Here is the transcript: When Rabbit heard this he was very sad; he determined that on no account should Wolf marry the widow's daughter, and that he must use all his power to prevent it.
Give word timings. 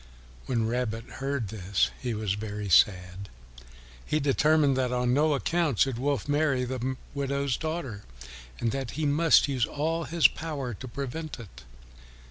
When 0.47 0.65
Rabbit 0.65 1.05
heard 1.21 1.49
this 1.49 1.91
he 2.01 2.15
was 2.15 2.33
very 2.33 2.69
sad; 2.69 3.29
he 4.03 4.19
determined 4.19 4.75
that 4.75 4.91
on 4.91 5.13
no 5.13 5.35
account 5.35 5.77
should 5.77 5.99
Wolf 5.99 6.27
marry 6.27 6.65
the 6.65 6.97
widow's 7.13 7.55
daughter, 7.55 8.01
and 8.59 8.71
that 8.71 8.89
he 8.97 9.05
must 9.05 9.47
use 9.47 9.67
all 9.67 10.05
his 10.05 10.27
power 10.27 10.73
to 10.73 10.87
prevent 10.87 11.39
it. 11.39 11.65